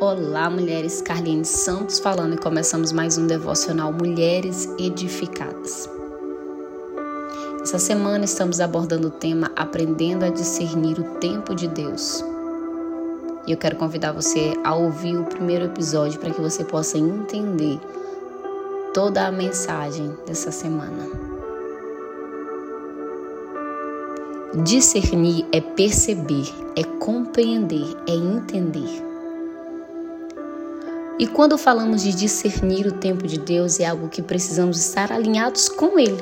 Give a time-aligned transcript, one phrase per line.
[0.00, 1.02] Olá, mulheres.
[1.02, 5.90] Carline Santos falando e começamos mais um devocional Mulheres Edificadas.
[7.60, 12.24] Essa semana estamos abordando o tema Aprendendo a discernir o tempo de Deus.
[13.46, 17.78] E eu quero convidar você a ouvir o primeiro episódio para que você possa entender
[18.94, 21.10] toda a mensagem dessa semana.
[24.64, 29.09] Discernir é perceber, é compreender, é entender.
[31.20, 35.68] E quando falamos de discernir o tempo de Deus, é algo que precisamos estar alinhados
[35.68, 36.16] com Ele.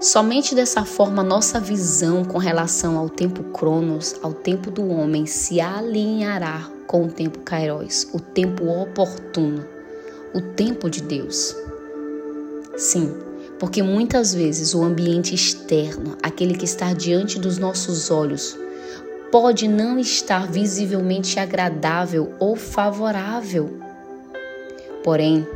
[0.00, 5.60] Somente dessa forma nossa visão com relação ao tempo Cronos, ao tempo do homem, se
[5.60, 9.64] alinhará com o tempo Kairos, o tempo oportuno,
[10.34, 11.54] o tempo de Deus.
[12.76, 13.14] Sim,
[13.56, 18.58] porque muitas vezes o ambiente externo, aquele que está diante dos nossos olhos,
[19.30, 23.86] pode não estar visivelmente agradável ou favorável
[25.08, 25.48] Porém,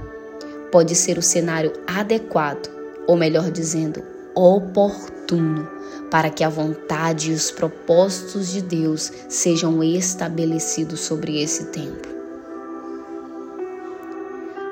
[0.70, 2.70] pode ser o cenário adequado,
[3.06, 4.02] ou melhor dizendo,
[4.34, 5.68] oportuno,
[6.10, 12.08] para que a vontade e os propósitos de Deus sejam estabelecidos sobre esse tempo.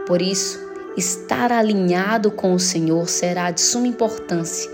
[0.06, 0.58] Por isso,
[0.96, 4.70] estar alinhado com o Senhor será de suma importância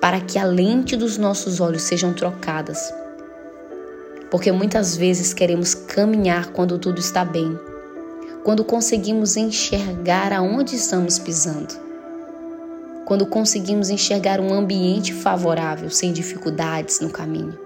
[0.00, 2.92] para que a lente dos nossos olhos sejam trocadas.
[4.28, 7.56] Porque muitas vezes queremos caminhar quando tudo está bem,
[8.46, 11.74] quando conseguimos enxergar aonde estamos pisando.
[13.04, 17.58] Quando conseguimos enxergar um ambiente favorável, sem dificuldades no caminho.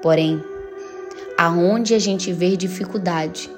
[0.00, 0.42] Porém,
[1.36, 3.50] aonde a gente vê dificuldade,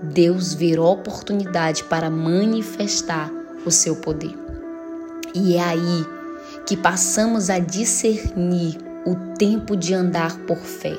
[0.00, 3.28] Deus vê oportunidade para manifestar
[3.66, 4.38] o seu poder.
[5.34, 6.06] E é aí
[6.64, 10.96] que passamos a discernir o tempo de andar por fé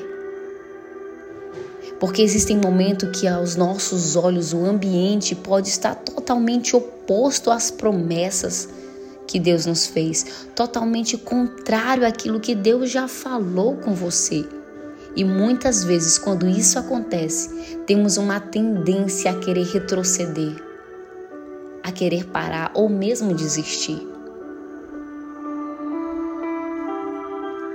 [1.98, 8.68] porque existem momentos que aos nossos olhos o ambiente pode estar totalmente oposto às promessas
[9.26, 14.44] que Deus nos fez, totalmente contrário àquilo que Deus já falou com você.
[15.16, 20.62] E muitas vezes, quando isso acontece, temos uma tendência a querer retroceder,
[21.82, 24.15] a querer parar ou mesmo desistir.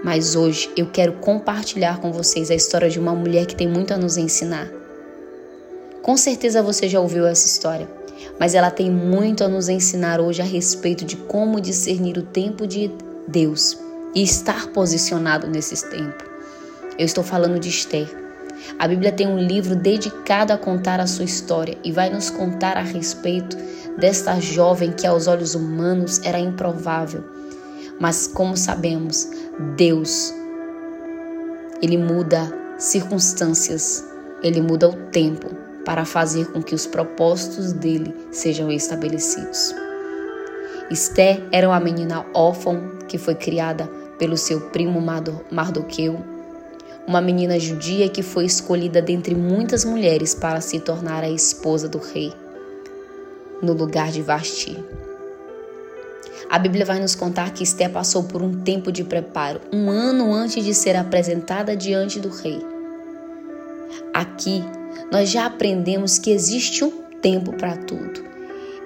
[0.04, 3.94] Mas hoje eu quero compartilhar com vocês a história de uma mulher que tem muito
[3.94, 4.68] a nos ensinar.
[6.02, 7.88] Com certeza você já ouviu essa história,
[8.40, 12.66] mas ela tem muito a nos ensinar hoje a respeito de como discernir o tempo
[12.66, 12.92] de
[13.28, 13.78] Deus
[14.16, 16.24] e estar posicionado nesse tempo.
[16.98, 18.10] Eu estou falando de Esther.
[18.80, 22.78] A Bíblia tem um livro dedicado a contar a sua história e vai nos contar
[22.78, 23.56] a respeito
[23.98, 27.41] desta jovem que aos olhos humanos era improvável.
[28.02, 29.30] Mas como sabemos,
[29.78, 30.34] Deus,
[31.84, 34.04] Ele muda circunstâncias,
[34.42, 39.76] Ele muda o tempo para fazer com que os propósitos dele sejam estabelecidos.
[40.90, 43.86] Esté era uma menina órfã que foi criada
[44.18, 45.00] pelo seu primo
[45.52, 46.20] Mardoqueu,
[47.08, 52.00] uma menina judia que foi escolhida dentre muitas mulheres para se tornar a esposa do
[52.00, 52.34] rei,
[53.62, 54.84] no lugar de Vasti.
[56.52, 60.34] A Bíblia vai nos contar que Esté passou por um tempo de preparo, um ano
[60.34, 62.60] antes de ser apresentada diante do rei.
[64.14, 64.62] Aqui,
[65.10, 66.92] nós já aprendemos que existe um
[67.22, 68.26] tempo para tudo.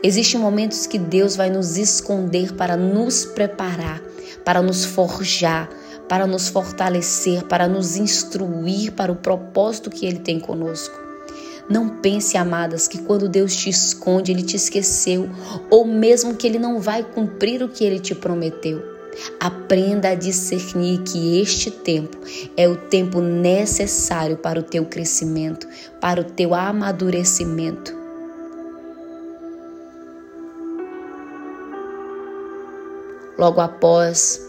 [0.03, 3.99] Existem momentos que Deus vai nos esconder para nos preparar,
[4.43, 5.67] para nos forjar,
[6.07, 11.04] para nos fortalecer, para nos instruir para o propósito que Ele tem conosco.
[11.67, 15.27] Não pense, amadas, que quando Deus te esconde, Ele te esqueceu,
[15.69, 18.83] ou mesmo que Ele não vai cumprir o que Ele te prometeu.
[19.39, 22.17] Aprenda a discernir que este tempo
[22.55, 25.67] é o tempo necessário para o teu crescimento,
[25.99, 27.95] para o teu amadurecimento.
[33.37, 34.41] Logo após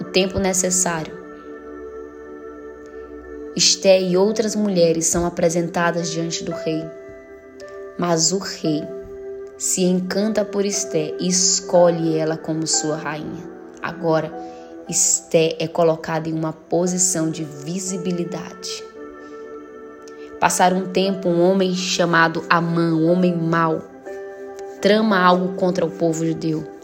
[0.00, 1.25] o tempo necessário,
[3.56, 6.84] Esté e outras mulheres são apresentadas diante do rei.
[7.98, 8.82] Mas o rei
[9.56, 13.42] se encanta por Esté e escolhe ela como sua rainha.
[13.82, 14.30] Agora,
[14.86, 18.84] Esté é colocada em uma posição de visibilidade.
[20.38, 23.82] Passar um tempo, um homem chamado Amã, um homem mau,
[24.82, 26.75] trama algo contra o povo judeu.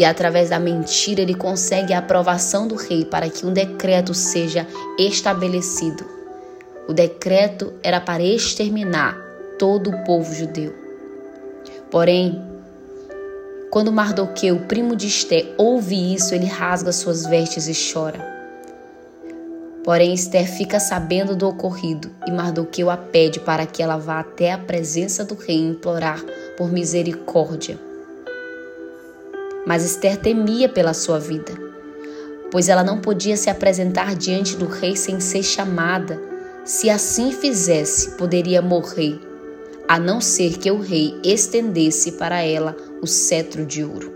[0.00, 4.66] E através da mentira ele consegue a aprovação do rei para que um decreto seja
[4.98, 6.06] estabelecido.
[6.88, 9.14] O decreto era para exterminar
[9.58, 10.74] todo o povo judeu.
[11.90, 12.42] Porém,
[13.70, 18.26] quando Mardoqueu, primo de Esté, ouve isso, ele rasga suas vestes e chora.
[19.84, 24.50] Porém, Esther fica sabendo do ocorrido e Mardoqueu a pede para que ela vá até
[24.50, 26.24] a presença do rei implorar
[26.56, 27.89] por misericórdia.
[29.66, 31.52] Mas Esther temia pela sua vida,
[32.50, 36.20] pois ela não podia se apresentar diante do rei sem ser chamada.
[36.64, 39.20] Se assim fizesse, poderia morrer,
[39.86, 44.12] a não ser que o rei estendesse para ela o cetro de ouro.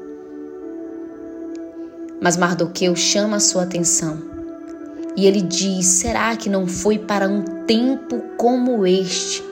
[2.20, 4.18] Mas Mardoqueu chama sua atenção
[5.16, 9.42] e ele diz: Será que não foi para um tempo como este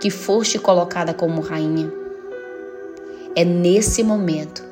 [0.00, 1.92] que foste colocada como rainha?
[3.34, 4.71] É nesse momento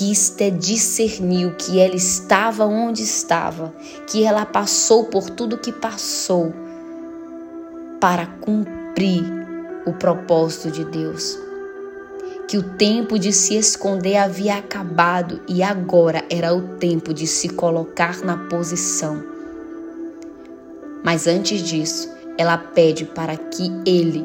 [0.00, 3.70] que Esté discerniu que ela estava onde estava,
[4.06, 6.54] que ela passou por tudo que passou
[8.00, 9.22] para cumprir
[9.84, 11.38] o propósito de Deus.
[12.48, 17.50] Que o tempo de se esconder havia acabado e agora era o tempo de se
[17.50, 19.22] colocar na posição
[21.02, 24.22] mas antes disso, ela pede para que ele,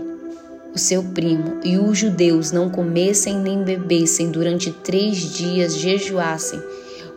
[0.75, 6.61] o seu primo e os judeus não comessem nem bebessem durante três dias, jejuassem,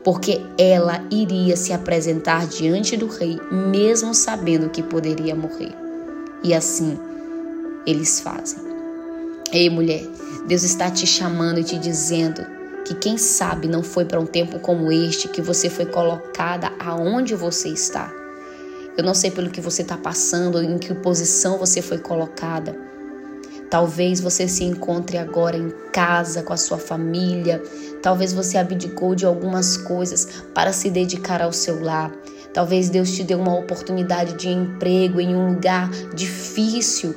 [0.05, 5.73] porque ela iria se apresentar diante do rei, mesmo sabendo que poderia morrer.
[6.45, 6.97] E assim
[7.85, 8.61] eles fazem.
[9.53, 10.07] Ei, mulher,
[10.47, 12.47] Deus está te chamando e te dizendo
[12.85, 17.35] que quem sabe não foi para um tempo como este que você foi colocada aonde
[17.35, 18.13] você está.
[18.97, 22.88] Eu não sei pelo que você está passando, em que posição você foi colocada.
[23.71, 27.63] Talvez você se encontre agora em casa com a sua família.
[28.03, 32.11] Talvez você abdicou de algumas coisas para se dedicar ao seu lar.
[32.53, 37.15] Talvez Deus te deu uma oportunidade de emprego em um lugar difícil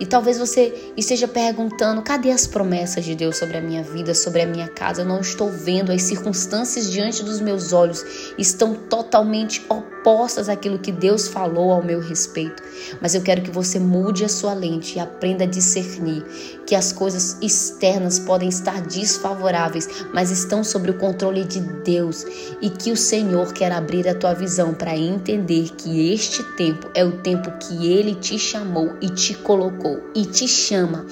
[0.00, 4.40] e talvez você esteja perguntando: cadê as promessas de Deus sobre a minha vida, sobre
[4.40, 5.02] a minha casa?
[5.02, 8.02] Eu não estou vendo, as circunstâncias diante dos meus olhos
[8.38, 12.62] estão totalmente opostas àquilo que Deus falou ao meu respeito.
[13.00, 16.24] Mas eu quero que você mude a sua lente e aprenda a discernir
[16.66, 22.24] que as coisas externas podem estar desfavoráveis, mas estão sob o controle de Deus
[22.62, 27.04] e que o Senhor quer abrir a tua visão para entender que este tempo é
[27.04, 29.34] o tempo que Ele te chamou e te
[29.90, 31.04] colocou e te chama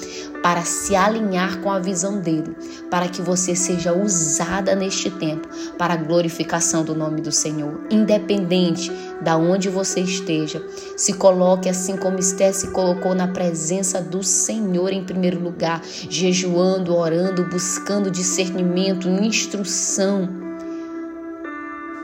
[0.42, 2.56] para se alinhar com a visão dele,
[2.88, 8.90] para que você seja usada neste tempo para a glorificação do nome do Senhor, independente
[9.20, 10.62] da onde você esteja.
[10.96, 16.94] Se coloque assim como Esther se colocou na presença do Senhor em primeiro lugar, jejuando,
[16.94, 20.28] orando, buscando discernimento, instrução,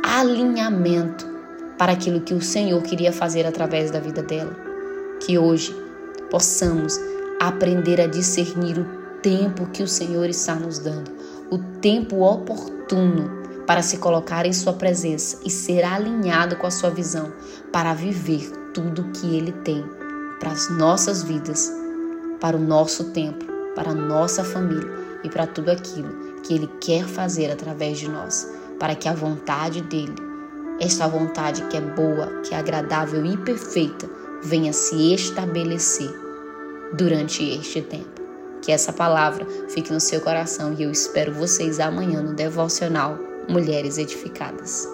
[0.02, 1.32] alinhamento
[1.78, 4.54] para aquilo que o Senhor queria fazer através da vida dela.
[5.20, 5.83] Que hoje
[6.34, 7.00] possamos
[7.38, 8.84] aprender a discernir o
[9.22, 11.08] tempo que o Senhor está nos dando,
[11.48, 13.30] o tempo oportuno
[13.68, 17.32] para se colocar em Sua presença e ser alinhado com a Sua visão
[17.70, 19.84] para viver tudo que Ele tem
[20.40, 21.72] para as nossas vidas,
[22.40, 23.44] para o nosso tempo,
[23.76, 24.90] para a nossa família
[25.22, 29.82] e para tudo aquilo que Ele quer fazer através de nós, para que a vontade
[29.82, 30.16] dele,
[30.80, 34.10] esta vontade que é boa, que é agradável e perfeita,
[34.42, 36.23] venha se estabelecer
[36.92, 38.22] durante este tempo.
[38.62, 43.98] Que essa palavra fique no seu coração e eu espero vocês amanhã no devocional Mulheres
[43.98, 44.86] Edificadas.